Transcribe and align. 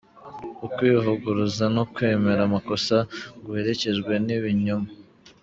Ukwivuguruza 0.65 1.65
no 1.75 1.83
kwemera 1.93 2.41
amakosa 2.47 2.95
guherekejwe 3.45 4.13
n’ibinyoma. 4.25 4.89